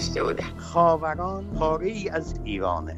کشته 0.00 0.22
بوده 0.24 0.44
خاوران 0.58 1.44
پاره 1.58 1.86
ای 1.86 2.08
از 2.08 2.34
ایرانه. 2.44 2.92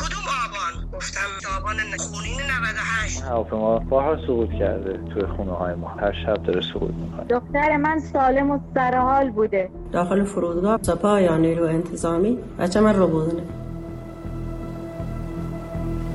کدوم 0.00 0.26
آبان 0.44 0.88
گفتم 0.92 1.20
آبان 1.58 1.76
خونین 1.98 2.40
98 2.40 3.22
هواپیما 3.22 3.78
بارها 3.78 4.26
سقوط 4.26 4.50
کرده 4.58 5.00
توی 5.14 5.22
خونه 5.36 5.52
های 5.52 5.74
ما 5.74 5.88
هر 5.88 6.12
شب 6.26 6.42
داره 6.42 6.60
سقوط 6.72 6.90
می‌کنه 6.94 7.24
دختر 7.24 7.76
من 7.76 7.98
سالم 7.98 8.50
و 8.50 8.58
سرحال 8.74 9.30
بوده. 9.30 9.70
داخل 9.92 10.24
فرودگاه 10.24 10.78
سپاه 10.82 11.22
یا 11.22 11.36
نیرو 11.36 11.66
انتظامی. 11.66 12.38
بچه 12.58 12.80
من 12.80 12.96
رو 12.96 13.06
بودنه. 13.06 13.42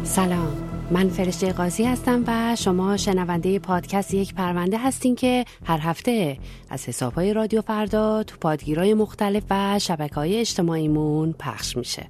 سلام. 0.04 0.63
من 0.92 1.10
فرشته 1.10 1.54
قاضی 1.54 1.84
هستم 1.84 2.24
و 2.28 2.56
شما 2.56 2.98
شنونده 2.98 3.60
پادکست 3.60 4.14
یک 4.14 4.36
پرونده 4.36 4.78
هستین 4.78 5.16
که 5.16 5.46
هر 5.68 5.80
هفته 5.82 6.38
از 6.70 6.86
حسابهای 6.86 7.34
رادیو 7.34 7.62
فردا 7.62 8.24
تو 8.24 8.38
پادگیرای 8.42 8.94
مختلف 8.94 9.44
و 9.50 9.80
شبکه 9.80 10.16
های 10.16 10.40
اجتماعیمون 10.40 11.36
پخش 11.40 11.78
میشه. 11.78 12.06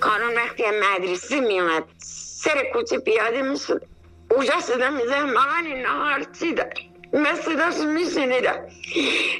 کارون 0.00 0.34
وقتی 0.36 0.62
مدرسه 0.82 1.40
میومد 1.40 1.84
سر 2.42 2.64
کوچه 2.72 2.98
پیاده 2.98 3.42
می‌شد. 3.42 3.82
اونجا 4.30 4.60
صدا 4.60 4.90
میزه 4.90 5.20
مامان 5.20 5.82
نهار 5.82 6.24
چی 6.38 6.54
دار 6.54 6.72
من 7.12 7.34
صداش 7.34 7.74
میشنیدم. 7.94 8.58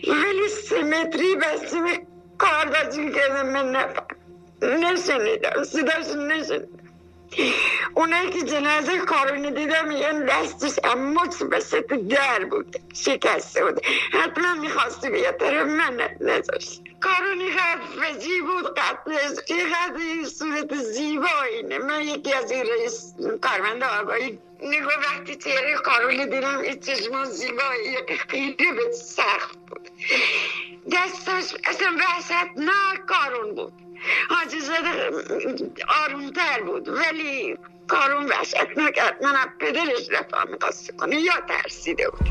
ولی 0.09 0.49
سیمتری 0.69 1.37
بسته 1.37 1.81
به 1.81 2.07
کار 2.39 2.67
بچه 2.67 3.13
کردم 3.13 3.49
من 3.49 3.71
نفهم 3.71 4.20
نشنیدم 4.63 5.65
صداش 5.65 6.07
نشنیدم 6.17 6.81
اونایی 7.95 8.31
که 8.31 8.43
جنازه 8.43 8.99
کارونی 8.99 9.51
دیدم 9.51 9.89
میگن 9.89 10.25
دستش 10.25 10.85
اموچ 10.85 11.43
بسه 11.43 11.83
تو 11.83 11.97
در 11.97 12.45
بود 12.45 12.77
شکسته 12.95 13.65
بود 13.65 13.87
حتما 14.13 14.55
می‌خواستی 14.55 15.11
بیا 15.11 15.33
طرف 15.33 15.67
من 15.67 16.09
نذاشت 16.21 16.83
کارونی 17.01 17.51
فجی 18.01 18.41
بود 18.41 18.79
قتلش 18.79 19.39
این 19.99 20.25
صورت 20.25 20.75
زیبایی 20.75 21.79
من 21.79 22.03
یکی 22.03 22.33
از 22.33 22.51
این 22.51 22.67
رئیس 22.67 23.15
کارمند 23.41 23.83
آقایی 23.83 24.39
نگاه 24.63 24.99
وقتی 24.99 25.37
چهره 25.37 25.75
کارونی 25.75 26.27
دیدم 26.27 26.59
این 26.59 26.81
چشمان 26.81 27.25
زیبایی 27.25 27.97
خیلی 28.29 28.73
به 28.73 28.93
سخت 28.93 29.59
بود 29.69 29.91
دستش 30.93 31.57
اصلا 31.65 31.89
وحشتناک 31.99 33.07
کارون 33.07 33.55
بود 33.55 33.73
حاجی 34.29 34.61
زده 34.61 35.11
آرومتر 36.05 36.63
بود 36.67 36.89
ولی 36.89 37.57
کارون 37.89 38.27
وحشتناک 38.27 38.99
من 39.23 39.37
از 39.37 39.49
پدرش 39.61 40.11
رفا 40.11 40.51
می‌خواسته 40.53 40.93
کنه 40.93 41.17
یا 41.17 41.33
ترسیده 41.49 42.11
بود. 42.11 42.29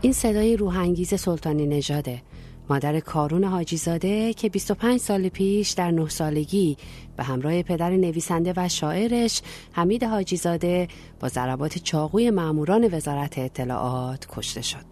این 0.00 0.12
صدای 0.12 0.56
روحانگیز 0.56 1.20
سلطانی 1.20 1.66
نژاده. 1.66 2.22
مادر 2.70 3.00
کارون 3.00 3.44
حاجیزاده 3.44 4.32
که 4.32 4.48
25 4.48 5.00
سال 5.00 5.28
پیش 5.28 5.70
در 5.70 5.90
نه 5.90 6.08
سالگی 6.08 6.76
به 7.16 7.22
همراه 7.22 7.62
پدر 7.62 7.90
نویسنده 7.90 8.52
و 8.56 8.68
شاعرش 8.68 9.42
حمید 9.72 10.04
حاجیزاده 10.04 10.88
با 11.20 11.28
ضربات 11.28 11.78
چاقوی 11.78 12.30
ماموران 12.30 12.94
وزارت 12.94 13.38
اطلاعات 13.38 14.26
کشته 14.36 14.62
شد. 14.62 14.84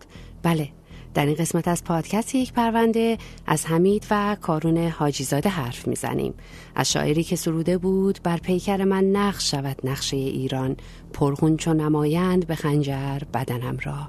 بله 0.42 0.69
در 1.15 1.27
این 1.27 1.35
قسمت 1.35 1.69
از 1.69 1.85
پادکست 1.85 2.35
یک 2.35 2.53
پرونده 2.53 3.19
از 3.47 3.67
حمید 3.67 4.07
و 4.11 4.37
کارون 4.41 4.89
حاجیزاده 4.89 5.49
حرف 5.49 5.89
می‌زنیم. 5.89 6.35
از 6.75 6.93
شاعری 6.93 7.25
که 7.25 7.37
سروده 7.37 7.79
بود 7.79 8.21
بر 8.23 8.37
پیکر 8.37 8.85
من 8.85 9.05
نقش 9.05 9.51
شود 9.51 9.77
نقشه 9.84 10.17
ایران. 10.17 10.77
پرخون 11.12 11.56
چون 11.56 11.81
نمایند 11.81 12.47
به 12.47 12.55
خنجر 12.55 13.19
بدنم 13.34 13.78
را 13.83 14.09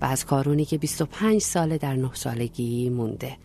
و 0.00 0.04
از 0.04 0.26
کارونی 0.26 0.64
که 0.64 0.78
25 0.78 1.40
ساله 1.40 1.78
در 1.78 1.96
نه 1.96 2.10
سالگی 2.14 2.90
مونده. 2.90 3.36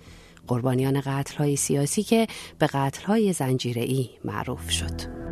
قربانیان 0.47 1.01
قتل 1.01 1.37
های 1.37 1.55
سیاسی 1.55 2.03
که 2.03 2.27
به 2.59 2.67
قتل 2.67 3.05
های 3.05 3.33
زنجیره 3.33 4.09
معروف 4.25 4.69
شد. 4.69 5.22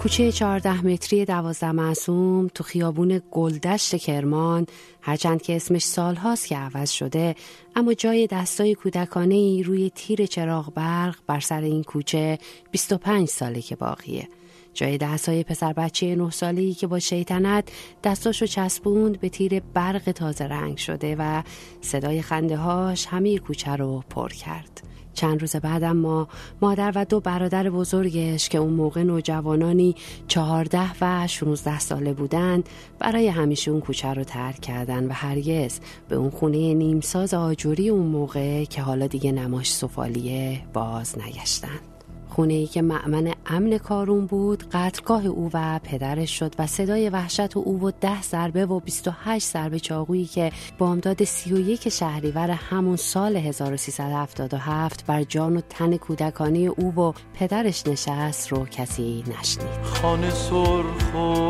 کوچه 0.00 0.32
14 0.32 0.86
متری 0.86 1.24
دوازده 1.24 1.72
معصوم 1.72 2.48
تو 2.54 2.64
خیابون 2.64 3.20
گلدشت 3.30 3.96
کرمان 3.96 4.66
هرچند 5.00 5.42
که 5.42 5.56
اسمش 5.56 5.84
سالهاست 5.84 6.46
که 6.46 6.56
عوض 6.56 6.90
شده 6.90 7.34
اما 7.76 7.94
جای 7.94 8.26
دستای 8.26 8.74
کودکانه 8.74 9.34
ای 9.34 9.62
روی 9.62 9.90
تیر 9.94 10.26
چراغ 10.26 10.74
برق 10.74 11.16
بر 11.26 11.40
سر 11.40 11.60
این 11.60 11.82
کوچه 11.82 12.38
25 12.70 13.28
ساله 13.28 13.60
که 13.60 13.76
باقیه. 13.76 14.28
جای 14.74 14.98
دستای 14.98 15.44
پسر 15.44 15.72
بچه 15.72 16.16
نه 16.16 16.30
سالی 16.30 16.74
که 16.74 16.86
با 16.86 16.98
شیطنت 16.98 17.68
دستاشو 18.04 18.46
چسبوند 18.46 19.20
به 19.20 19.28
تیر 19.28 19.60
برق 19.74 20.12
تازه 20.12 20.44
رنگ 20.44 20.76
شده 20.76 21.16
و 21.18 21.42
صدای 21.80 22.22
خنده 22.22 22.56
هاش 22.56 23.06
همه 23.06 23.38
کوچه 23.38 23.76
رو 23.76 24.04
پر 24.10 24.28
کرد. 24.28 24.82
چند 25.14 25.40
روز 25.40 25.56
بعد 25.56 25.84
اما 25.84 26.28
مادر 26.62 26.92
و 26.94 27.04
دو 27.04 27.20
برادر 27.20 27.70
بزرگش 27.70 28.48
که 28.48 28.58
اون 28.58 28.72
موقع 28.72 29.02
نوجوانانی 29.02 29.94
چهارده 30.28 30.90
و 31.00 31.26
شونزده 31.26 31.78
ساله 31.78 32.12
بودند 32.12 32.68
برای 32.98 33.28
همیشه 33.28 33.70
اون 33.70 33.80
کوچه 33.80 34.14
رو 34.14 34.24
ترک 34.24 34.60
کردن 34.60 35.06
و 35.06 35.12
هرگز 35.12 35.80
به 36.08 36.16
اون 36.16 36.30
خونه 36.30 36.74
نیمساز 36.74 37.34
آجوری 37.34 37.88
اون 37.88 38.06
موقع 38.06 38.64
که 38.64 38.82
حالا 38.82 39.06
دیگه 39.06 39.32
نماش 39.32 39.72
سفالیه 39.72 40.62
باز 40.72 41.18
نگشتند. 41.18 41.99
خونه 42.30 42.54
ای 42.54 42.66
که 42.66 42.82
معمن 42.82 43.32
امن 43.46 43.78
کارون 43.78 44.26
بود 44.26 44.64
قتلگاه 44.72 45.26
او 45.26 45.50
و 45.54 45.80
پدرش 45.84 46.38
شد 46.38 46.54
و 46.58 46.66
صدای 46.66 47.08
وحشت 47.08 47.56
او 47.56 47.80
و 47.82 47.90
ده 48.00 48.22
ضربه 48.22 48.66
و 48.66 48.80
28 48.80 49.46
ضربه 49.46 49.80
چاقویی 49.80 50.26
که 50.26 50.52
بامداد 50.78 51.24
31 51.24 51.88
شهریور 51.88 52.50
همون 52.50 52.96
سال 52.96 53.36
1377 53.36 55.06
بر 55.06 55.22
جان 55.22 55.56
و 55.56 55.60
تن 55.68 55.96
کودکانه 55.96 56.58
او 56.58 56.94
و 56.94 57.12
پدرش 57.34 57.86
نشست 57.86 58.52
رو 58.52 58.66
کسی 58.66 59.24
نشنید. 59.26 59.82
خانه 59.82 60.30
سرخ 60.30 61.14
و 61.14 61.44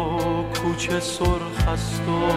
کوچه 0.54 1.00
سرخ 1.00 1.68
است 1.68 2.02
و 2.08 2.30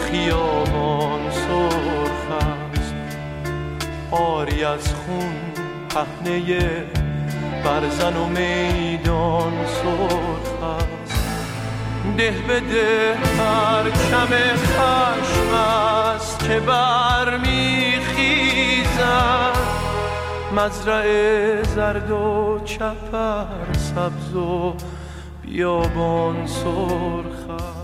خیابان 0.00 1.30
سرخ 1.30 2.30
است. 2.30 2.94
آری 4.10 4.64
از 4.64 4.94
خون 4.94 5.34
پهنه 5.88 7.05
برزن 7.66 8.16
و 8.16 8.26
میدان 8.26 9.52
سرخ 9.66 10.62
است. 10.62 11.24
ده 12.16 12.34
به 12.48 12.60
ده 12.60 13.18
کم 14.10 14.28
خشم 14.56 15.54
است 15.54 16.38
که 16.38 16.60
برمیخیزد. 16.60 17.56
مزرعه 20.56 21.62
زرد 21.62 22.10
و 22.10 22.60
چپر 22.64 23.72
سبز 23.72 24.34
و 24.34 24.74
بیابان 25.42 26.46
سرخ 26.46 27.50
است 27.50 27.75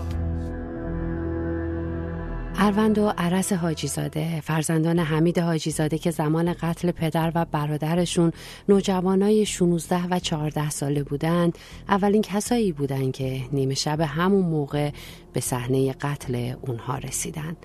اروند 2.63 2.97
و 2.97 3.13
عرس 3.17 3.53
حاجیزاده 3.53 4.41
فرزندان 4.41 4.99
حمید 4.99 5.39
حاجیزاده 5.39 5.97
که 5.97 6.11
زمان 6.11 6.53
قتل 6.53 6.91
پدر 6.91 7.31
و 7.35 7.45
برادرشون 7.51 8.31
نوجوانای 8.69 9.45
16 9.45 10.07
و 10.11 10.19
14 10.19 10.69
ساله 10.69 11.03
بودند 11.03 11.57
اولین 11.89 12.21
کسایی 12.21 12.71
بودند 12.71 13.11
که 13.11 13.39
نیمه 13.51 13.73
شب 13.73 14.01
همون 14.01 14.45
موقع 14.45 14.89
به 15.33 15.39
صحنه 15.39 15.93
قتل 15.93 16.53
اونها 16.61 16.97
رسیدند. 16.97 17.57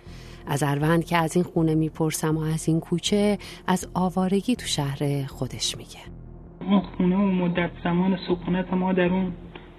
از 0.47 0.63
اروند 0.63 1.05
که 1.05 1.17
از 1.17 1.37
این 1.37 1.45
خونه 1.45 1.75
می‌پرسم 1.75 2.37
و 2.37 2.41
از 2.41 2.69
این 2.69 2.81
کوچه 2.81 3.39
از 3.67 3.89
آوارگی 3.95 4.57
تو 4.57 4.67
شهر 4.67 5.27
خودش 5.27 5.77
میگه. 5.77 6.01
اون 6.61 6.81
خونه 6.81 7.17
و 7.17 7.27
مدت 7.27 7.71
زمان 7.85 8.19
سکونت 8.29 8.75
ما 8.75 8.93
در 8.93 9.09
اون 9.13 9.33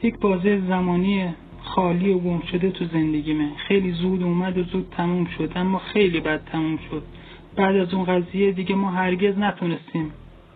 یک 0.03 0.19
بازه 0.19 0.61
زمانی 0.67 1.35
خالی 1.63 2.09
و 2.09 2.19
گم 2.19 2.41
شده 2.41 2.71
تو 2.71 2.85
زندگیمه 2.85 3.49
خیلی 3.55 3.91
زود 3.91 4.23
اومد 4.23 4.57
و 4.57 4.63
زود 4.63 4.93
تموم 4.97 5.25
شد 5.25 5.51
اما 5.55 5.77
خیلی 5.79 6.19
بد 6.19 6.41
تموم 6.45 6.77
شد. 6.77 7.03
بعد 7.55 7.75
از 7.75 7.93
اون 7.93 8.03
قضیه 8.03 8.51
دیگه 8.51 8.75
ما 8.75 8.91
هرگز 8.91 9.37
نتونستیم 9.37 10.11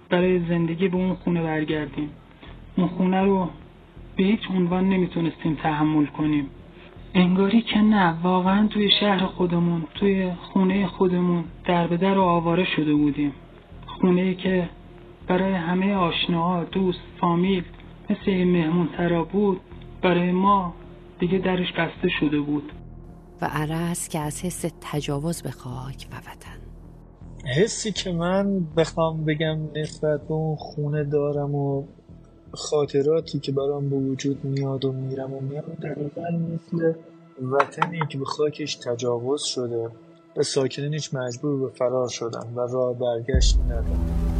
برای 0.10 0.40
زندگی 0.40 0.88
به 0.88 0.98
اون 0.98 1.14
خونه 1.14 1.44
برگردیم. 1.44 2.10
اون 2.78 2.88
خونه 2.88 3.22
رو 3.22 3.50
به 4.16 4.24
هیچ 4.24 4.52
عنوان 4.52 4.90
نمی‌تونستیم 4.90 5.56
تحمل 5.56 6.06
کنیم. 6.06 6.50
انگاری 7.16 7.62
که 7.62 7.80
نه 7.80 8.14
واقعا 8.24 8.68
توی 8.68 8.92
شهر 9.00 9.26
خودمون 9.26 9.84
توی 9.96 10.32
خونه 10.42 10.88
خودمون 10.88 11.44
در 11.66 11.88
به 11.88 11.98
در 11.98 12.18
و 12.18 12.22
آواره 12.22 12.66
شده 12.66 12.94
بودیم. 12.94 13.32
خونه 13.86 14.34
که 14.34 14.70
برای 15.28 15.54
همه 15.54 15.96
آشناها 15.96 16.64
دوست 16.64 17.02
فامیل 17.20 17.64
مثل 18.10 18.44
مهمون 18.44 18.88
ترا 18.88 19.24
بود 19.24 19.60
برای 20.02 20.32
ما 20.32 20.74
دیگه 21.20 21.38
درش 21.38 21.68
بسته 21.72 22.10
شده 22.20 22.40
بود. 22.40 22.72
و 23.42 23.46
عرس 23.46 24.10
که 24.10 24.20
از 24.20 24.46
حس 24.46 24.66
تجاوز 24.82 25.42
به 25.42 25.52
خاک 25.52 26.08
و 26.12 26.16
وطن. 26.16 26.60
حسی 27.58 27.92
که 27.92 28.12
من 28.12 28.68
بخوام 28.78 29.26
بگم 29.26 29.60
نسبت 29.76 30.28
به 30.28 30.34
اون 30.34 30.56
خونه 30.56 31.04
دارم 31.04 31.56
و 31.56 31.84
خاطراتی 32.52 33.40
که 33.40 33.52
برام 33.52 33.90
به 33.90 33.96
وجود 33.96 34.46
میاد 34.46 34.86
و 34.86 34.92
میرم 34.92 35.34
و 35.34 35.40
میام 35.40 35.64
دقیقا 35.84 36.30
مثل 36.54 36.94
وطنی 37.42 38.00
که 38.10 38.18
به 38.18 38.26
خاکش 38.26 38.76
تجاوز 38.76 39.44
شده. 39.44 39.90
و 40.38 40.44
ساکنینش 40.44 41.14
مجبور 41.14 41.60
به 41.60 41.76
فرار 41.76 42.10
شدن 42.10 42.54
و 42.56 42.60
راه 42.60 42.94
برگشت 42.94 43.60
ندارن 43.60 44.33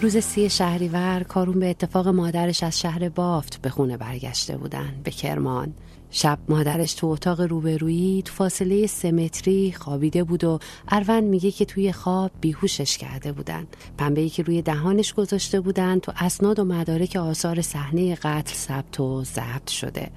روز 0.00 0.16
سی 0.16 0.50
شهریور 0.50 1.22
کارون 1.28 1.60
به 1.60 1.70
اتفاق 1.70 2.08
مادرش 2.08 2.62
از 2.62 2.80
شهر 2.80 3.08
بافت 3.08 3.62
به 3.62 3.70
خونه 3.70 3.96
برگشته 3.96 4.56
بودن 4.56 4.94
به 5.04 5.10
کرمان. 5.10 5.74
شب 6.10 6.38
مادرش 6.48 6.94
تو 6.94 7.06
اتاق 7.06 7.40
روبرویی 7.40 8.22
تو 8.22 8.32
فاصله 8.32 8.86
سه 8.86 9.12
متری 9.12 9.72
خوابیده 9.72 10.24
بود 10.24 10.44
و 10.44 10.58
اروند 10.88 11.24
میگه 11.24 11.50
که 11.50 11.64
توی 11.64 11.92
خواب 11.92 12.30
بیهوشش 12.40 12.98
کرده 12.98 13.32
بودن. 13.32 13.66
پنبه 13.98 14.20
ای 14.20 14.28
که 14.28 14.42
روی 14.42 14.62
دهانش 14.62 15.14
گذاشته 15.14 15.60
بودن 15.60 15.98
تو 15.98 16.12
اسناد 16.16 16.58
و 16.58 16.64
مدارک 16.64 17.16
آثار 17.16 17.60
صحنه 17.60 18.14
قتل 18.14 18.54
ثبت 18.54 19.00
و 19.00 19.24
ضبط 19.24 19.70
شده. 19.70 20.10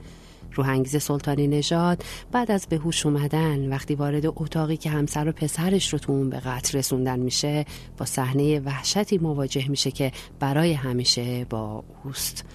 روحانگیز 0.54 1.04
سلطانی 1.04 1.48
نژاد 1.48 2.04
بعد 2.32 2.52
از 2.52 2.68
به 2.70 2.78
هوش 2.78 3.06
اومدن 3.06 3.70
وقتی 3.70 3.96
وارد 3.96 4.26
اتاقی 4.26 4.78
که 4.78 4.90
همسر 4.90 5.28
و 5.28 5.32
پسرش 5.32 5.94
رو 5.94 6.00
تو 6.00 6.12
اون 6.12 6.30
به 6.30 6.38
قتل 6.40 6.78
رسوندن 6.78 7.20
میشه 7.20 7.66
با 7.98 8.06
صحنه 8.06 8.60
وحشتی 8.60 9.18
مواجه 9.18 9.68
میشه 9.68 9.92
که 9.92 10.12
برای 10.40 10.74
همیشه 10.74 11.46
با 11.46 11.84
اوست. 12.04 12.46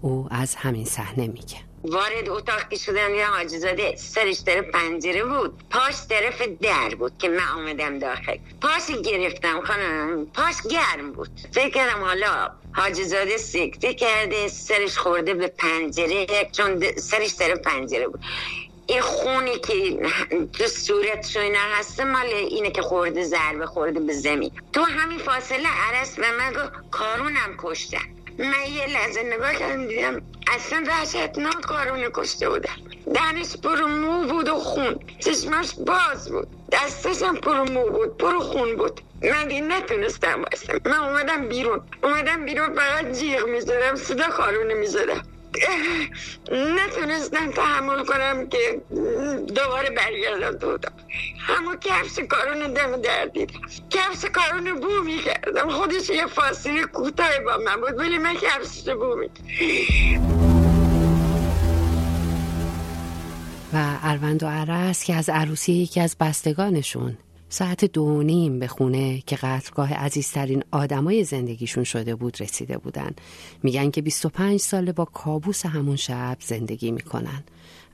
او 0.00 0.26
از 0.30 0.54
همین 0.54 0.84
صحنه 0.84 1.26
میگه. 1.26 1.65
وارد 1.90 2.28
اتاق 2.28 2.68
که 2.68 2.76
شدم 2.76 3.14
یه 3.14 3.26
حاجزاده 3.26 3.96
سرش 3.96 4.42
طرف 4.42 4.64
پنجره 4.64 5.24
بود. 5.24 5.62
پاش 5.70 5.94
طرف 6.08 6.42
در 6.42 6.94
بود 6.94 7.12
که 7.18 7.28
من 7.28 7.48
آمدم 7.56 7.98
داخل. 7.98 8.36
پاش 8.60 8.86
گرفتم 9.04 9.60
خانم. 9.60 10.26
پاش 10.26 10.54
گرم 10.70 11.12
بود. 11.12 11.30
فکر 11.52 11.68
کردم 11.68 12.04
حالا 12.04 12.50
حاجزاده 12.72 13.36
سکته 13.36 13.94
کرده 13.94 14.48
سرش 14.48 14.98
خورده 14.98 15.34
به 15.34 15.46
پنجره 15.46 16.26
چون 16.52 16.96
سرش 16.96 17.36
طرف 17.36 17.58
پنجره 17.58 18.08
بود. 18.08 18.20
این 18.86 19.00
خونی 19.00 19.58
که 19.58 19.98
تو 20.52 20.66
صورت 20.66 21.36
اینا 21.36 21.58
هسته 21.58 22.04
مال 22.04 22.26
اینه 22.26 22.70
که 22.70 22.82
خورده 22.82 23.24
ضربه 23.24 23.66
خورده 23.66 24.00
به 24.00 24.12
زمین. 24.12 24.50
تو 24.72 24.82
همین 24.82 25.18
فاصله 25.18 25.68
عرس 25.68 26.18
به 26.18 26.30
من 26.30 26.52
گفت 26.52 26.90
کارونم 26.90 27.56
کشتن. 27.58 28.15
من 28.38 28.72
یه 28.76 28.86
لحظه 28.86 29.22
نگاه 29.22 29.54
کردم 29.54 29.86
دیدم 29.86 30.22
اصلا 30.54 30.84
وحشتناک 30.88 31.60
کارونه 31.60 32.08
کشته 32.14 32.48
بودن 32.48 32.70
دهنش 33.14 33.56
پر 33.56 33.88
مو 33.88 34.28
بود 34.28 34.48
و 34.48 34.54
خون. 34.54 34.98
چشمش 35.18 35.74
باز 35.86 36.28
بود. 36.30 36.48
دستش 36.72 37.22
هم 37.22 37.36
پر 37.36 37.64
مو 37.64 37.90
بود 37.90 38.16
پر 38.18 38.40
خون 38.40 38.76
بود. 38.76 39.00
من 39.22 39.48
دیگه 39.48 39.60
نتونستم 39.60 40.42
باشم 40.42 40.80
من 40.84 40.96
اومدم 40.96 41.48
بیرون. 41.48 41.80
اومدم 42.02 42.44
بیرون 42.44 42.74
فقط 42.74 43.12
جیغ 43.12 43.48
می‌زدم 43.48 43.94
صدا 43.94 44.28
کارونه 44.28 44.74
می‌زدم. 44.74 45.22
نتونستم 46.52 47.50
تحمل 47.50 48.04
کنم 48.04 48.48
که 48.48 48.80
دوباره 49.54 49.90
برگردم 49.90 50.58
تو 50.58 50.78
همون 51.38 51.76
کفش 51.76 52.18
کارون 52.28 52.72
دم 52.72 52.96
در 52.96 53.24
دیدم. 53.24 53.60
کفش 53.90 54.24
کارون 54.24 54.80
بو 54.80 55.02
می‌کردم. 55.04 55.70
خودش 55.70 56.10
یه 56.10 56.26
فاصله 56.26 56.84
کوتاه 56.84 57.38
با 57.46 57.56
من 57.56 57.80
بود 57.80 57.98
ولی 57.98 58.18
من 58.18 58.34
کفش 58.34 58.88
بو 58.88 59.26
و 63.72 63.98
اروند 64.02 64.42
و 64.42 64.46
عرس 64.46 65.04
که 65.04 65.14
از 65.14 65.28
عروسی 65.28 65.72
یکی 65.72 66.00
از 66.00 66.16
بستگانشون 66.20 67.18
ساعت 67.48 67.84
دو 67.84 68.22
نیم 68.22 68.58
به 68.58 68.66
خونه 68.66 69.22
که 69.26 69.36
قتلگاه 69.36 69.94
عزیزترین 69.94 70.64
آدمای 70.72 71.24
زندگیشون 71.24 71.84
شده 71.84 72.14
بود 72.14 72.40
رسیده 72.40 72.78
بودن. 72.78 73.10
میگن 73.62 73.90
که 73.90 74.02
25 74.02 74.60
ساله 74.60 74.92
با 74.92 75.04
کابوس 75.04 75.66
همون 75.66 75.96
شب 75.96 76.36
زندگی 76.40 76.90
می‌کنن. 76.90 77.44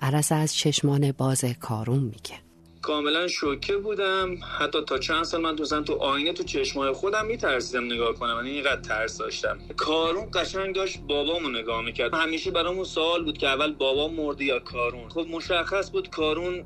عرس 0.00 0.32
از 0.32 0.56
چشمان 0.56 1.12
باز 1.12 1.44
کارون 1.44 1.98
میگه. 1.98 2.34
کاملا 2.82 3.28
شوکه 3.28 3.76
بودم. 3.76 4.36
حتی 4.58 4.78
تا 4.88 4.98
چند 4.98 5.24
سال 5.24 5.40
من 5.40 5.56
تو 5.56 5.82
تو 5.82 5.94
آینه 5.94 6.32
تو 6.32 6.42
چشمای 6.42 6.92
خودم 6.92 7.26
میترسیدم 7.26 7.84
نگاه 7.84 8.14
کنم. 8.14 8.36
یعنی 8.36 8.50
اینقدر 8.50 8.80
ترس 8.80 9.18
داشتم. 9.18 9.58
کارون 9.76 10.30
قشنگ 10.34 10.74
داشت 10.74 11.00
بابامو 11.00 11.48
نگاه 11.48 11.82
می‌کرد. 11.82 12.14
همیشه 12.14 12.50
برامون 12.50 12.84
سوال 12.84 13.24
بود 13.24 13.38
که 13.38 13.48
اول 13.48 13.72
بابا 13.72 14.08
مرده 14.08 14.44
یا 14.44 14.58
کارون؟ 14.58 15.08
خب 15.08 15.26
مشخص 15.30 15.90
بود 15.90 16.10
کارون 16.10 16.64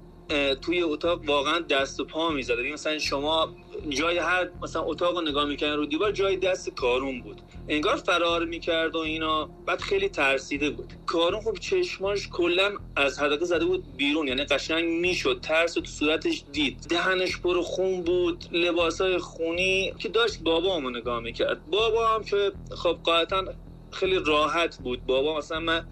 توی 0.62 0.82
اتاق 0.82 1.24
واقعا 1.24 1.58
دست 1.58 2.00
و 2.00 2.04
پا 2.04 2.30
می‌زد. 2.30 2.58
مثلا 2.58 2.98
شما 2.98 3.54
جای 3.88 4.18
هر 4.18 4.48
مثلا 4.62 4.82
اتاق 4.82 5.16
رو 5.16 5.22
نگاه 5.22 5.44
می‌کنن 5.44 5.76
رو 5.76 5.86
دیوار 5.86 6.12
جای 6.12 6.36
دست 6.36 6.70
کارون 6.70 7.22
بود. 7.22 7.40
انگار 7.68 7.96
فرار 7.96 8.44
می‌کرد 8.44 8.96
و 8.96 8.98
اینا. 8.98 9.44
بعد 9.66 9.80
خیلی 9.80 10.08
ترسیده 10.08 10.70
بود. 10.70 10.92
کارون 11.06 11.40
خب 11.40 11.54
چشماش 11.60 12.28
کلا 12.28 12.74
از 12.96 13.18
حدقه 13.18 13.44
زده 13.44 13.64
بود 13.64 13.96
بیرون. 13.96 14.28
یعنی 14.28 14.44
قشنگ 14.44 14.84
می‌شد. 14.84 15.38
ترس 15.42 15.72
تو 15.72 15.84
صورتش 15.84 16.44
دید. 16.52 16.86
دهنش 16.88 17.38
پر 17.38 17.62
خون 17.62 18.02
بود. 18.02 18.44
لباسای 18.52 19.18
خونی 19.18 19.94
که 19.98 20.08
داشت 20.08 20.42
بابامو 20.42 20.90
نگاه 20.90 21.20
می‌کرد. 21.20 21.66
بابا 21.70 22.08
هم 22.08 22.24
که 22.24 22.52
خب 22.76 22.98
قاعدتا 23.04 23.44
خیلی 23.92 24.18
راحت 24.26 24.78
بود. 24.78 25.06
بابا 25.06 25.38
مثلا 25.38 25.60
من 25.60 25.86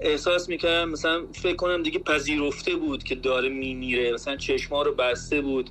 احساس 0.00 0.48
می‌کردم 0.48 0.90
مثلا 0.90 1.26
فکر 1.34 1.56
کنم 1.56 1.82
دیگه 1.82 1.98
پذیرفته 1.98 2.76
بود 2.76 3.04
که 3.04 3.14
داره 3.14 3.48
میمیره 3.48 4.12
مثلا 4.12 4.36
چشما 4.36 4.82
رو 4.82 4.94
بسته 4.94 5.40
بود. 5.40 5.70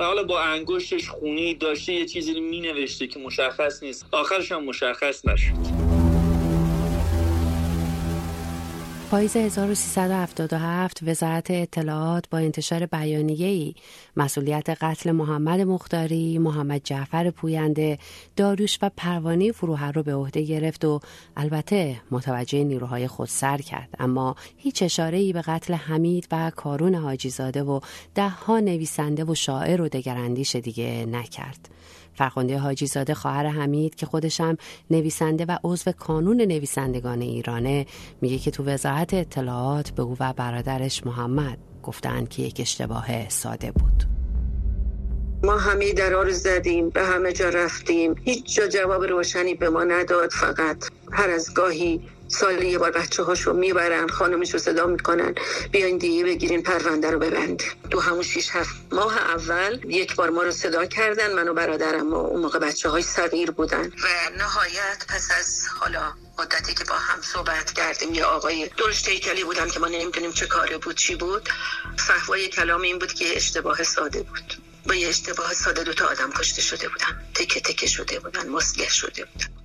و 0.00 0.04
حالا 0.04 0.22
با 0.22 0.40
انگشتش 0.40 1.08
خونی 1.08 1.54
داشته 1.54 1.92
یه 1.92 2.06
چیزی 2.06 2.34
رو 2.34 2.40
مینوشته 2.40 3.06
که 3.06 3.20
مشخص 3.20 3.82
نیست. 3.82 4.06
آخرش 4.12 4.52
هم 4.52 4.64
مشخص 4.64 5.26
نشد. 5.26 5.87
پاییز 9.10 9.36
1377 9.36 11.02
وزارت 11.02 11.50
اطلاعات 11.50 12.28
با 12.30 12.38
انتشار 12.38 12.86
بیانیه‌ای 12.86 13.74
مسئولیت 14.16 14.70
قتل 14.70 15.12
محمد 15.12 15.60
مختاری، 15.60 16.38
محمد 16.38 16.80
جعفر 16.84 17.30
پوینده، 17.30 17.98
داروش 18.36 18.78
و 18.82 18.90
پروانه 18.96 19.52
فروهر 19.52 19.92
رو 19.92 20.02
به 20.02 20.14
عهده 20.14 20.42
گرفت 20.42 20.84
و 20.84 21.00
البته 21.36 22.00
متوجه 22.10 22.64
نیروهای 22.64 23.06
خود 23.06 23.28
سر 23.28 23.58
کرد 23.58 23.88
اما 23.98 24.36
هیچ 24.56 24.82
اشاره 24.82 25.32
به 25.32 25.42
قتل 25.42 25.74
حمید 25.74 26.28
و 26.32 26.50
کارون 26.56 26.94
حاجیزاده 26.94 27.62
و 27.62 27.80
ده 28.14 28.28
ها 28.28 28.60
نویسنده 28.60 29.24
و 29.24 29.34
شاعر 29.34 29.82
و 29.82 29.88
دگراندیش 29.88 30.56
دیگه 30.56 31.06
نکرد. 31.06 31.68
فرخنده 32.18 32.58
حاجی 32.58 32.86
زاده 32.86 33.14
خواهر 33.14 33.46
حمید 33.46 33.94
که 33.94 34.06
خودشم 34.06 34.56
نویسنده 34.90 35.44
و 35.44 35.58
عضو 35.64 35.92
کانون 35.92 36.40
نویسندگان 36.40 37.20
ایرانه 37.20 37.86
میگه 38.20 38.38
که 38.38 38.50
تو 38.50 38.64
وزارت 38.64 39.14
اطلاعات 39.14 39.90
به 39.90 40.02
او 40.02 40.16
و 40.20 40.32
برادرش 40.32 41.06
محمد 41.06 41.58
گفتند 41.82 42.28
که 42.28 42.42
یک 42.42 42.56
اشتباه 42.60 43.28
ساده 43.28 43.72
بود. 43.72 44.04
ما 45.42 45.58
همه 45.58 45.92
درا 45.92 46.22
رو 46.22 46.30
زدیم 46.30 46.90
به 46.90 47.02
همه 47.02 47.32
جا 47.32 47.48
رفتیم. 47.48 48.14
هیچ 48.24 48.56
جا 48.56 48.68
جواب 48.68 49.04
روشنی 49.04 49.54
به 49.54 49.70
ما 49.70 49.84
نداد 49.84 50.30
فقط 50.30 50.84
هر 51.12 51.30
از 51.30 51.54
گاهی 51.54 52.08
سال 52.28 52.62
یه 52.62 52.78
بار 52.78 52.90
بچه 52.90 53.22
هاشو 53.22 53.52
می‌برن 53.52 54.08
خانمش 54.08 54.52
رو 54.52 54.58
صدا 54.58 54.86
می‌کنن. 54.86 55.34
بیاین 55.72 55.98
دیگه 55.98 56.24
بگیرین 56.24 56.62
پرونده 56.62 57.10
رو 57.10 57.18
ببند. 57.18 57.62
تو 57.90 58.00
همون 58.00 58.22
شیش 58.22 58.50
هفت 58.50 58.74
ماه 58.92 59.18
اول 59.18 59.80
یک 59.84 60.14
بار 60.14 60.30
ما 60.30 60.42
رو 60.42 60.50
صدا 60.50 60.86
کردن 60.86 61.34
من 61.34 61.48
و 61.48 61.54
برادرم 61.54 62.12
و 62.12 62.16
اون 62.16 62.40
موقع 62.40 62.58
بچه 62.58 62.88
های 62.88 63.02
صغیر 63.02 63.50
بودن. 63.50 63.86
و 63.86 64.08
نهایت 64.38 65.04
پس 65.08 65.30
از 65.38 65.66
حالا 65.80 66.12
مدتی 66.38 66.74
که 66.74 66.84
با 66.84 66.94
هم 66.94 67.22
صحبت 67.22 67.72
کردیم 67.72 68.14
یه 68.14 68.24
آقای 68.24 68.70
درشت 68.76 69.08
هیکلی 69.08 69.44
بودن 69.44 69.68
که 69.68 69.80
ما 69.80 69.88
نمی‌دونیم 69.88 70.32
چه 70.32 70.46
کاره 70.46 70.78
بود 70.78 70.96
چی 70.96 71.14
بود. 71.14 71.48
فهوای 71.98 72.48
کلام 72.48 72.82
این 72.82 72.98
بود 72.98 73.12
که 73.12 73.36
اشتباه 73.36 73.82
ساده 73.82 74.22
بود. 74.22 74.62
با 74.88 74.94
یه 74.94 75.08
اشتباه 75.08 75.54
ساده 75.54 75.84
دو 75.84 75.94
تا 75.94 76.06
آدم 76.06 76.30
کشته 76.30 76.62
شده 76.62 76.88
بودن. 76.88 77.24
تکه 77.34 77.60
تکه 77.60 77.86
شده 77.86 78.20
بودن 78.20 78.48
مسلح 78.48 78.88
شده 78.88 79.24
بودن. 79.24 79.57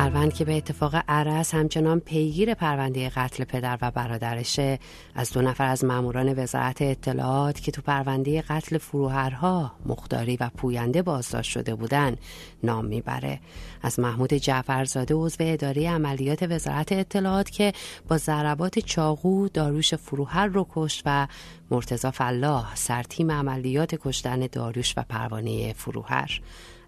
اروند 0.00 0.32
که 0.32 0.44
به 0.44 0.56
اتفاق 0.56 0.94
عرس 1.08 1.54
همچنان 1.54 2.00
پیگیر 2.00 2.54
پرونده 2.54 3.08
قتل 3.08 3.44
پدر 3.44 3.78
و 3.82 3.90
برادرشه. 3.90 4.78
از 5.14 5.32
دو 5.32 5.42
نفر 5.42 5.66
از 5.66 5.84
ماموران 5.84 6.42
وزارت 6.42 6.82
اطلاعات 6.82 7.60
که 7.60 7.72
تو 7.72 7.82
پرونده 7.82 8.42
قتل 8.42 8.78
فروهرها 8.78 9.72
مختاری 9.86 10.36
و 10.36 10.50
پوینده 10.56 11.02
بازداشت 11.02 11.50
شده 11.50 11.74
بودن 11.74 12.16
نام 12.62 12.84
می‌بره. 12.84 13.40
از 13.82 14.00
محمود 14.00 14.34
جعفرزاده 14.34 15.14
عضو 15.14 15.36
اداره 15.40 15.90
عملیات 15.90 16.42
وزارت 16.50 16.92
اطلاعات 16.92 17.50
که 17.50 17.72
با 18.08 18.18
ضربات 18.18 18.78
چاقو 18.78 19.48
داروش 19.48 19.94
فروهر 19.94 20.46
رو 20.46 20.66
کشت 20.70 21.02
و 21.06 21.26
مرتزا 21.70 22.10
فلاح 22.10 22.74
سرتیم 22.74 23.30
عملیات 23.30 23.94
کشتن 23.94 24.46
داروش 24.52 24.94
و 24.96 25.02
پروانه 25.08 25.72
فروهر. 25.72 26.40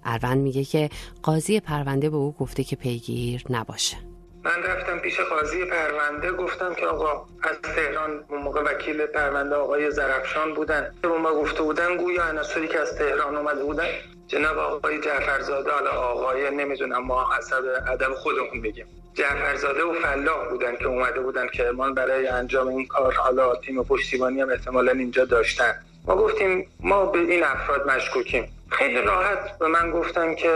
اروند 0.04 0.38
میگه 0.38 0.64
که 0.64 0.90
قاضی 1.22 1.60
پرونده 1.60 2.10
به 2.10 2.16
او 2.16 2.34
گفته 2.38 2.64
که 2.64 2.76
پیگیر 2.76 3.42
نباشه. 3.50 3.96
من 4.44 4.62
رفتم 4.62 4.98
پیش 4.98 5.20
قاضی 5.20 5.64
پرونده 5.64 6.32
گفتم 6.32 6.74
که 6.74 6.86
آقا 6.86 7.26
از 7.42 7.56
تهران 7.62 8.24
اون 8.28 8.42
موقع 8.42 8.62
وکیل 8.62 9.06
پرونده 9.06 9.54
آقای 9.54 9.90
زرفشان 9.90 10.54
بودن. 10.54 10.94
به 11.02 11.08
ما 11.08 11.34
گفته 11.34 11.62
بودن 11.62 11.96
گویا 11.96 12.24
عناصری 12.24 12.68
که 12.68 12.80
از 12.80 12.98
تهران 12.98 13.36
اومده 13.36 13.64
بودن. 13.64 13.86
جناب 14.26 14.58
آقای 14.58 15.00
جعفرزاده 15.00 15.70
حالا 15.70 15.90
آقای 15.90 16.56
نمی‌دونم 16.56 17.06
ما 17.06 17.26
حسب 17.38 17.62
ادب 17.88 18.14
خودمون 18.14 18.62
بگیم 18.62 18.86
جعفرزاده 19.14 19.84
و 19.84 19.92
فلاح 19.92 20.48
بودن 20.50 20.76
که 20.76 20.84
اومده 20.84 21.20
بودن 21.20 21.48
کرمان 21.48 21.94
برای 21.94 22.26
انجام 22.26 22.68
این 22.68 22.86
کار. 22.86 23.14
حالا 23.14 23.56
تیم 23.56 23.84
پشتیبانی 23.84 24.40
هم 24.40 24.50
احتمالا 24.50 24.92
اینجا 24.92 25.24
داشتن. 25.24 25.74
ما 26.06 26.16
گفتیم 26.16 26.66
ما 26.80 27.06
به 27.06 27.18
این 27.18 27.44
افراد 27.44 27.90
مشکوکیم. 27.90 28.48
خیلی 28.70 29.02
راحت 29.02 29.58
به 29.58 29.66
من 29.68 29.90
گفتن 29.90 30.34
که 30.34 30.52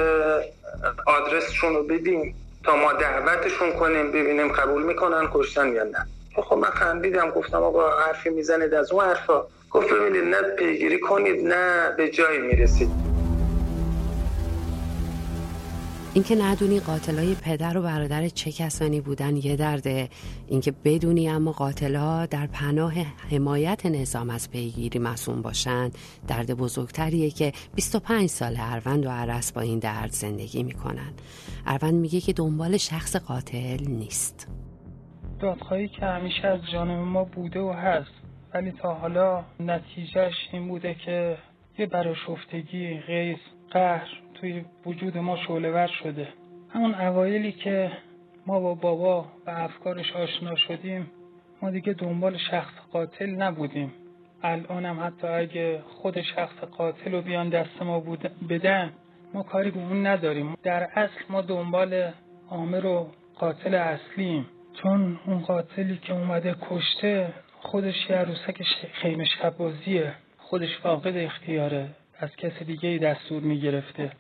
آدرسشون 1.07 1.75
رو 1.75 1.83
بدیم 1.83 2.35
تا 2.65 2.77
ما 2.77 2.93
دعوتشون 2.93 3.73
کنیم 3.73 4.13
ببینیم 4.13 4.53
قبول 4.53 4.83
می‌کنن 4.83 5.29
کشتن 5.33 5.73
یا 5.73 5.85
نه. 5.85 6.07
خب 6.37 6.57
من 6.57 6.71
خندیدم 6.71 7.31
گفتم 7.31 7.63
آقا 7.63 7.91
حرفی 7.91 8.31
می‌زنید 8.31 8.75
از 8.75 8.93
اون 8.93 9.05
حرفا. 9.05 9.43
گفت 9.71 9.93
ببینید 9.93 10.35
نه 10.35 10.43
پیگیری 10.43 11.01
کنید 11.01 11.47
نه 11.47 11.95
به 11.97 12.09
جایی 12.09 12.39
می‌رسید. 12.39 13.14
اینکه 16.15 16.37
ندونی 16.37 16.81
قاتلای 16.81 17.35
پدر 17.35 17.79
و 17.79 17.83
برادر 17.83 18.29
چه 18.29 18.53
کسانی 18.53 19.01
بودن 19.01 19.37
یه 19.37 19.57
درده 19.57 20.09
اینکه 20.49 20.73
بدونی 20.85 21.29
اما 21.29 21.53
قاتلا 21.53 22.27
در 22.27 22.47
پناه 22.47 22.93
حمایت 23.31 23.87
نظام 23.87 24.31
از 24.31 24.51
پیگیری 24.51 24.99
مسئول 24.99 25.43
باشن. 25.43 25.91
درد 26.29 26.55
بزرگتریه 26.55 27.31
که 27.31 27.53
25 27.75 28.29
سال 28.29 28.57
اروند 28.59 29.07
و 29.07 29.11
عرس 29.11 29.53
با 29.53 29.61
این 29.61 29.79
درد 29.79 30.11
زندگی 30.11 30.63
می‌کنن. 30.63 31.13
اروند 31.67 31.95
میگه 31.95 32.21
که 32.21 32.33
دنبال 32.33 32.77
شخص 32.77 33.17
قاتل 33.17 33.85
نیست. 33.89 34.49
دادخواهی 35.41 35.89
که 35.89 36.07
همیشه 36.07 36.47
از 36.47 36.61
جانب 36.73 37.01
ما 37.01 37.25
بوده 37.25 37.61
و 37.61 37.73
هست 37.73 38.15
ولی 38.55 38.73
تا 38.73 38.95
حالا 38.95 39.45
نتیجهش 39.61 40.35
این 40.53 40.69
بوده 40.69 40.97
که 41.07 41.39
یه 41.79 41.87
براشفتگی 41.87 42.99
غیز 43.07 43.39
قهر 43.71 44.24
توی 44.45 44.65
وجود 44.87 45.19
ما 45.19 45.37
شعله 45.37 45.87
شده. 45.87 46.29
همون 46.71 46.95
اوایلی 46.95 47.53
که 47.53 47.91
ما 48.47 48.61
با 48.61 48.75
بابا 48.75 49.27
و 49.47 49.51
افکارش 49.51 50.13
آشنا 50.13 50.57
شدیم 50.57 51.11
ما 51.63 51.71
دیگه 51.71 51.93
دنبال 51.93 52.37
شخص 52.51 52.73
قاتل 52.93 53.31
نبودیم. 53.31 53.93
الان 54.43 54.85
هم 54.85 55.07
حتی 55.07 55.27
اگه 55.27 55.81
خود 55.89 56.23
شخص 56.23 56.57
قاتل 56.57 57.13
رو 57.13 57.23
بیان 57.23 57.49
دست 57.49 57.83
ما 57.83 58.01
بدن 58.49 58.93
ما 59.35 59.43
کاری 59.43 59.71
به 59.71 59.81
اون 59.81 60.07
نداریم. 60.07 60.55
در 60.63 60.83
اصل 60.83 61.25
ما 61.29 61.41
دنبال 61.41 62.11
عامر 62.51 62.87
و 62.87 63.09
قاتل 63.39 63.75
اصلیم. 63.75 64.47
چون 64.83 65.21
اون 65.27 65.39
قاتلی 65.39 65.97
که 65.97 66.13
اومده 66.13 66.57
کشته 66.71 67.33
خودش 67.61 68.11
یه 68.11 68.17
عروسک 68.17 68.63
خیمه 68.93 69.25
شبازیه. 69.25 70.15
خودش 70.39 70.79
فاقد 70.79 71.17
اختیاره. 71.17 71.89
از 72.19 72.37
کسی 72.37 72.65
دیگه 72.65 72.99
دستور 72.99 73.43
می‌گرفته. 73.43 74.11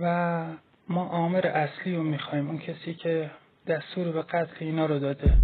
و 0.00 0.44
ما 0.88 1.08
آمر 1.08 1.46
اصلی 1.46 1.94
رو 1.94 2.02
می‌خوایم 2.02 2.48
اون 2.48 2.58
کسی 2.58 2.94
که 2.94 3.30
دستور 3.66 4.12
به 4.12 4.22
قتل 4.22 4.56
اینا 4.60 4.86
رو 4.86 4.98
داده. 4.98 5.36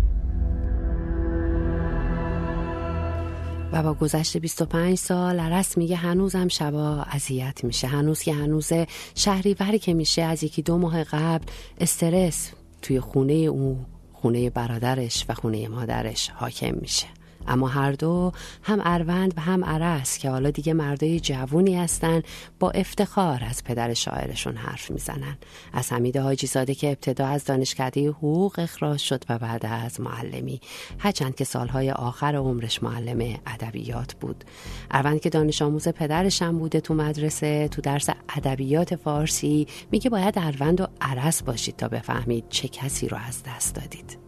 و 3.73 3.83
با 3.83 3.95
گذشت 3.95 4.37
25 4.37 4.95
سال 4.95 5.41
عرس 5.41 5.79
میگه 5.79 5.97
هنوزم 5.97 6.49
شبا 6.49 7.07
اذیت 7.11 7.65
میشه. 7.65 7.87
هنوز 7.87 8.23
که 8.23 8.35
هنوز 8.35 8.73
شهریوری 9.15 9.79
که 9.79 9.95
میشه 9.95 10.23
از 10.23 10.45
یکی 10.45 10.62
دو 10.62 10.79
ماه 10.79 11.05
قبل 11.05 11.45
استرس 11.81 12.53
توی 12.83 13.00
خونه 13.00 13.33
او 13.33 13.79
خونه 14.12 14.50
برادرش 14.50 15.26
و 15.29 15.35
خونه 15.35 15.69
مادرش 15.69 16.31
حاکم 16.31 16.75
میشه. 16.75 17.07
اما 17.49 17.69
هر 17.69 17.93
دو 17.93 18.33
هم 18.62 18.81
اروند 18.85 19.35
و 19.37 19.41
هم 19.41 19.65
عرس 19.65 20.19
که 20.19 20.31
حالا 20.31 20.50
دیگه 20.50 20.73
مردای 20.73 21.21
جوونی 21.21 21.76
هستن 21.76 22.23
با 22.61 22.71
افتخار 22.71 23.45
از 23.50 23.65
پدر 23.65 23.95
شاعرشون 23.95 24.57
حرف 24.57 24.91
می‌زنن. 24.91 25.37
از 25.73 25.93
حمید 25.93 26.17
حاجی 26.17 26.47
زاده 26.47 26.75
که 26.75 26.88
ابتدا 26.88 27.26
از 27.26 27.45
دانشکده 27.45 28.09
حقوق 28.09 28.59
اخراج 28.59 29.00
شد 29.00 29.25
و 29.29 29.38
بعد 29.38 29.67
از 29.67 30.00
معلمی. 30.00 30.61
هرچند 30.99 31.35
که 31.35 31.45
سالهای 31.45 31.91
آخر 31.91 32.37
عمرش 32.37 32.83
معلم 32.83 33.38
ادبیات 33.47 34.15
بود. 34.15 34.45
اروند 34.91 35.21
که 35.21 35.31
دانش 35.31 35.62
آموز 35.62 35.88
پدرش 35.88 36.43
هم 36.43 36.59
بوده 36.59 36.81
تو 36.81 36.95
مدرسه 36.95 37.69
تو 37.69 37.83
درس 37.83 38.09
ادبیات 38.37 38.97
فارسی 38.97 39.67
میگه 39.93 40.11
باید 40.11 40.35
اروند 40.37 40.81
و 40.81 40.87
عرس 41.00 41.43
باشید 41.43 41.76
تا 41.76 41.88
بفهمید 41.88 42.45
چه 42.49 42.69
کسی 42.69 43.09
رو 43.09 43.17
از 43.29 43.43
دست 43.43 43.75
دادید. 43.75 44.25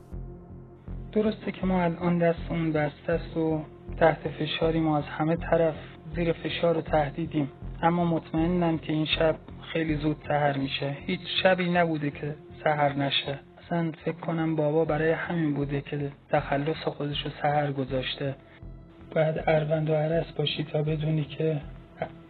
درسته 1.23 1.53
که 1.53 1.67
ما 1.67 1.83
الان 1.83 2.19
دستمون 2.19 2.73
بسته 2.73 3.13
است 3.13 3.37
و 3.37 3.65
تحت 4.01 4.29
فشاری 4.29 4.81
ما 4.81 4.99
از 4.99 5.05
همه 5.05 5.37
طرف 5.37 5.75
زیر 6.15 6.33
فشار 6.33 6.79
و 6.79 6.81
تهدیدیم. 6.81 7.51
اما 7.83 8.05
مطمئنم 8.05 8.79
که 8.79 8.93
این 8.93 9.07
شب 9.07 9.37
خیلی 9.73 9.97
زود 9.97 10.17
سهر 10.29 10.57
میشه. 10.57 10.97
هیچ 11.07 11.21
شبی 11.43 11.71
نبوده 11.71 12.11
که 12.11 12.35
سهر 12.65 12.93
نشه. 12.93 13.39
اصلا 13.65 13.93
فکر 14.05 14.17
کنم 14.17 14.57
بابا 14.57 14.85
برای 14.85 15.11
همین 15.11 15.55
بوده 15.55 15.81
که 15.81 16.13
تخلص 16.31 16.77
خودش 16.77 17.25
رو 17.25 17.31
سهر 17.43 17.73
گذاشته. 17.73 18.35
باید 19.15 19.35
اروند 19.47 19.91
و 19.91 19.95
عرس 19.95 20.33
باشی 20.33 20.65
تا 20.65 20.83
بدونی 20.83 21.25
که 21.25 21.61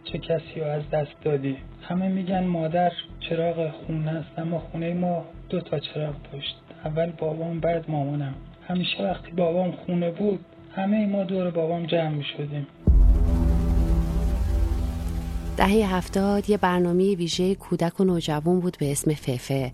چه 0.03 0.17
کسی 0.17 0.59
رو 0.59 0.65
از 0.65 0.89
دست 0.89 1.21
دادی. 1.23 1.57
همه 1.81 2.07
میگن 2.07 2.43
مادر 2.43 2.91
چراغ 3.19 3.71
خونه 3.71 4.11
است 4.11 4.39
اما 4.39 4.59
خونه 4.59 4.93
ما 4.93 5.25
دو 5.49 5.61
تا 5.61 5.79
چراغ 5.79 6.15
داشت. 6.33 6.61
اول 6.85 7.11
بابام 7.11 7.59
بعد 7.59 7.89
مامانم. 7.89 8.35
همیشه 8.69 9.03
وقتی 9.03 9.31
بابام 9.31 9.71
خونه 9.71 10.11
بود 10.11 10.45
همه 10.75 11.05
ما 11.05 11.23
دور 11.23 11.51
بابام 11.51 11.85
جمع 11.85 12.09
می 12.09 12.23
شدیم. 12.37 12.67
دهه 15.57 15.95
هفتاد 15.95 16.49
یه 16.49 16.57
برنامه 16.57 17.15
ویژه 17.15 17.55
کودک 17.55 17.99
و 17.99 18.03
نوجوان 18.03 18.59
بود 18.59 18.77
به 18.79 18.91
اسم 18.91 19.13
ففه 19.13 19.71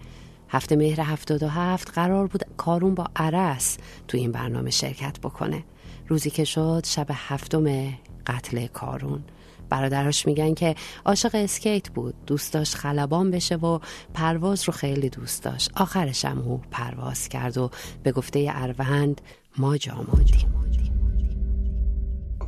هفته 0.50 0.76
مهر 0.76 1.02
هفتاد 1.02 1.44
و 1.44 1.48
هفت 1.48 1.92
قرار 1.94 2.28
بود 2.28 2.44
کارون 2.58 2.96
با 2.96 3.08
عرس 3.16 3.78
تو 4.08 4.18
این 4.18 4.32
برنامه 4.32 4.70
شرکت 4.70 5.20
بکنه. 5.20 5.64
روزی 6.08 6.30
که 6.30 6.44
شد 6.44 6.82
شب 6.86 7.08
هفتم 7.10 7.94
قتل 8.28 8.68
کارون. 8.68 9.24
برادرش 9.70 10.26
میگن 10.26 10.54
که 10.54 10.76
عاشق 11.06 11.32
اسکیت 11.34 11.90
بود 11.90 12.14
دوست 12.28 12.54
داشت 12.54 12.76
خلبان 12.76 13.32
بشه 13.32 13.56
و 13.56 13.80
پرواز 14.14 14.64
رو 14.64 14.74
خیلی 14.74 15.10
دوست 15.10 15.44
داشت. 15.44 15.70
آخرش 15.78 16.26
هم 16.26 16.42
او 16.42 16.62
پرواز 16.72 17.30
کرد 17.30 17.58
و 17.58 17.70
به 18.04 18.12
گفته 18.12 18.46
اروند 18.50 19.22
ما 19.58 19.78
جا 19.78 20.06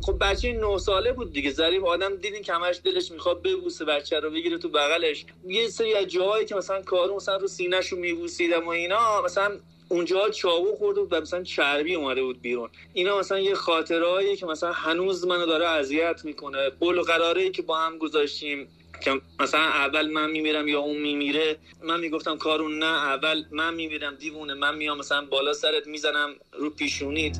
خب 0.01 0.17
بچه 0.21 0.53
نه 0.53 0.77
ساله 0.77 1.13
بود 1.13 1.33
دیگه 1.33 1.51
ظریف 1.51 1.83
آدم 1.83 2.15
دیدین 2.15 2.41
که 2.41 2.53
همش 2.53 2.81
دلش 2.83 3.11
می‌خواد 3.11 3.41
ببوسه 3.41 3.85
بچه 3.85 4.19
رو 4.19 4.31
بگیره 4.31 4.57
تو 4.57 4.69
بغلش. 4.69 5.25
یه 5.47 5.67
سری 5.67 5.95
از 5.95 6.05
جاهایی 6.05 6.45
که 6.45 6.55
مثلا 6.55 6.81
کارو 6.81 7.15
مثلا 7.15 7.37
رو 7.37 7.47
سینه‌شو 7.47 7.95
میبوسیدم 7.95 8.65
و 8.65 8.69
اینا 8.69 9.21
مثلا 9.25 9.51
اونجا 9.89 10.29
چاقو 10.29 10.75
خورده 10.75 11.01
بود 11.01 11.13
و 11.13 11.21
مثلا 11.21 11.43
چربی 11.43 11.95
اومده 11.95 12.23
بود 12.23 12.41
بیرون. 12.41 12.69
اینا 12.93 13.19
مثلا 13.19 13.39
یه 13.39 13.55
خاطرهایی 13.55 14.35
که 14.35 14.45
مثلا 14.45 14.71
هنوز 14.71 15.27
منو 15.27 15.45
داره 15.45 15.67
اذیت 15.67 16.21
می‌کنه. 16.25 16.69
قول 16.69 17.01
قراره 17.01 17.49
که 17.49 17.61
با 17.61 17.77
هم 17.77 17.97
گذاشتیم 17.97 18.67
که 19.03 19.21
مثلا 19.39 19.61
اول 19.61 20.09
من 20.09 20.31
میمیرم 20.31 20.67
یا 20.67 20.79
اون 20.79 20.97
میمیره. 20.97 21.57
من 21.83 21.99
می‌گفتم 21.99 22.37
کارون 22.37 22.79
نه 22.79 22.85
اول 22.85 23.43
من 23.51 23.73
میمیرم 23.73 24.15
دیوونه. 24.15 24.53
من 24.53 24.75
میام 24.75 24.97
مثلا 24.97 25.25
بالا 25.25 25.53
سرت 25.53 25.87
می‌زنم 25.87 26.29
رو 26.59 26.69
پیشونیت. 26.69 27.37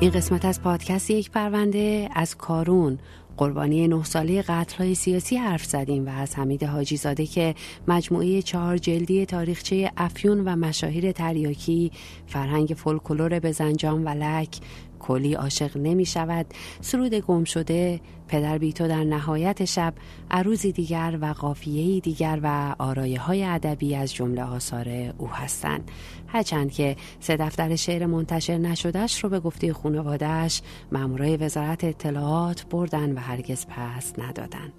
این 0.00 0.10
قسمت 0.10 0.44
از 0.44 0.62
پادکست 0.62 1.10
یک 1.10 1.30
پرونده 1.30 2.08
از 2.14 2.36
کارون. 2.36 2.98
قربانی 3.36 3.88
نه 3.88 4.04
ساله 4.04 4.42
قتل 4.42 4.76
های 4.78 4.94
سیاسی 4.94 5.36
حرف 5.36 5.64
زدیم 5.64 6.06
و 6.06 6.08
از 6.08 6.36
حمید 6.36 6.64
حاجی 6.64 6.96
زاده 6.96 7.26
که 7.26 7.54
مجموعه 7.88 8.42
چهار 8.42 8.78
جلدی 8.78 9.26
تاریخچه 9.26 9.92
افیون 9.96 10.40
و 10.40 10.56
مشاهیر 10.56 11.12
تریاکی 11.12 11.92
فرهنگ 12.26 12.74
فولکلور 12.76 13.40
بزنجان 13.40 14.04
و 14.04 14.08
لک 14.08 14.60
کلی 14.98 15.34
عاشق 15.34 15.76
نمی 15.76 16.06
شود 16.06 16.46
سرود 16.80 17.14
گم 17.14 17.44
شده 17.44 18.00
پدر 18.28 18.58
بیتو 18.58 18.88
در 18.88 19.04
نهایت 19.04 19.64
شب 19.64 19.94
عروزی 20.30 20.72
دیگر 20.72 21.18
و 21.20 21.26
قافیهی 21.26 22.00
دیگر 22.00 22.40
و 22.42 22.74
آرایه 22.78 23.20
های 23.20 23.44
ادبی 23.44 23.94
از 23.94 24.14
جمله 24.14 24.42
آثار 24.42 24.88
او 25.18 25.28
هستند. 25.28 25.90
هرچند 26.26 26.72
که 26.72 26.96
سه 27.20 27.36
دفتر 27.36 27.76
شعر 27.76 28.06
منتشر 28.06 28.58
نشدهش 28.58 29.24
رو 29.24 29.30
به 29.30 29.40
گفته 29.40 29.72
خانوادهش 29.72 30.62
مامورای 30.92 31.36
وزارت 31.36 31.84
اطلاعات 31.84 32.66
بردن 32.70 33.12
و 33.12 33.18
هرگز 33.18 33.66
پس 33.66 34.12
ندادن. 34.18 34.72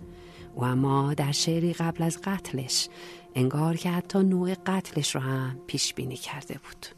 او 0.55 0.63
اما 0.63 1.13
در 1.13 1.31
شعری 1.31 1.73
قبل 1.73 2.03
از 2.03 2.21
قتلش 2.23 2.89
انگار 3.35 3.75
که 3.75 3.89
حتی 3.89 4.19
نوع 4.19 4.53
قتلش 4.65 5.15
رو 5.15 5.21
هم 5.21 5.57
پیش 5.67 5.93
بینی 5.93 6.15
کرده 6.17 6.53
بود. 6.53 6.96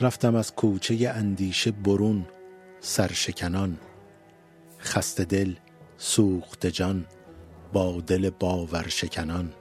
رفتم 0.00 0.34
از 0.34 0.54
کوچه 0.54 1.12
اندیشه 1.14 1.70
برون 1.70 2.26
سرشکنان. 2.80 3.78
خسته 4.80 5.24
دل 5.24 5.54
سوخت 5.96 6.66
جان 6.66 7.06
با 7.72 8.00
دل 8.00 8.30
باور 8.30 8.88
شکنان 8.88 9.52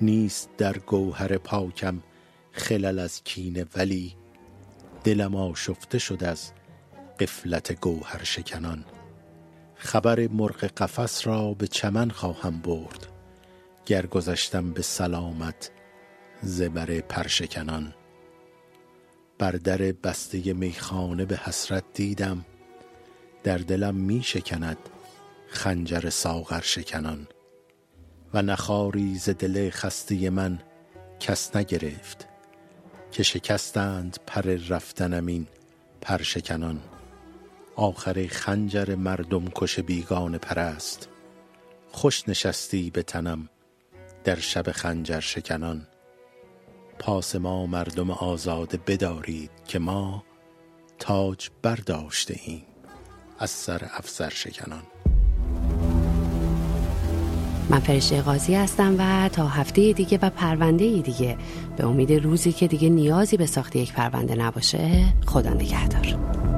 نیست 0.00 0.50
در 0.58 0.78
گوهر 0.78 1.38
پاکم 1.38 2.02
خلل 2.52 2.98
از 2.98 3.24
کینه 3.24 3.66
ولی 3.76 4.16
دلم 5.04 5.34
آشفته 5.36 5.98
شد 5.98 6.24
از 6.24 6.52
قفلت 7.20 7.80
گوهر 7.80 8.24
شکنان 8.24 8.84
خبر 9.74 10.28
مرغ 10.28 10.64
قفس 10.64 11.26
را 11.26 11.54
به 11.54 11.66
چمن 11.66 12.10
خواهم 12.10 12.60
برد. 12.60 13.06
گر 13.86 14.06
گذشتم 14.06 14.70
به 14.70 14.82
سلامت 14.82 15.70
زبر 16.42 17.00
پرشکنان. 17.00 17.94
بر 19.40 19.52
در 19.52 19.78
بسته 19.78 20.52
میخانه 20.52 21.24
به 21.24 21.36
حسرت 21.36 21.84
دیدم. 21.94 22.44
در 23.42 23.58
دلم 23.58 23.94
می 23.94 24.22
شکند 24.22 24.76
خنجر 25.48 26.10
ساغر 26.10 26.60
شکنان. 26.60 27.26
و 28.34 28.42
نخاری 28.42 29.18
ز 29.18 29.30
دل 29.30 29.70
خسته 29.70 30.30
من 30.30 30.58
کس 31.20 31.56
نگرفت 31.56 32.28
که 33.12 33.22
شکستند 33.22 34.18
پر 34.26 34.42
رفتنم 34.42 35.26
این 35.26 35.46
پرشکنان 36.00 36.80
آخر 37.76 38.26
خنجر 38.30 38.94
مردم 38.94 39.44
کش 39.54 39.80
بیگانه 39.80 40.38
پرست. 40.38 41.08
خوش 41.92 42.28
نشستی 42.28 42.90
به 42.90 43.02
تنم 43.02 43.48
در 44.24 44.38
شب 44.38 44.72
خنجر 44.72 45.20
شکنان. 45.20 45.86
پاس 47.00 47.36
ما 47.36 47.66
مردم 47.66 48.10
آزاده 48.10 48.78
بدارید 48.86 49.50
که 49.66 49.78
ما 49.78 50.24
تاج 50.98 51.48
برداشته 51.62 52.36
ایم. 52.44 52.62
از 53.38 53.50
سر 53.50 53.90
افسر 53.92 54.28
شکنان. 54.28 54.82
من 57.70 57.80
فرشته 57.80 58.22
قاضی 58.22 58.54
هستم 58.54 58.94
و 58.98 59.28
تا 59.28 59.46
هفته 59.46 59.92
دیگه 59.92 60.18
و 60.22 60.30
پرونده 60.30 61.00
دیگه 61.00 61.36
به 61.76 61.86
امید 61.86 62.12
روزی 62.12 62.52
که 62.52 62.66
دیگه 62.66 62.88
نیازی 62.88 63.36
به 63.36 63.46
ساخت 63.46 63.76
یک 63.76 63.92
پرونده 63.92 64.34
نباشه 64.34 65.04
خدا 65.26 65.50
نگهدار. 65.50 66.49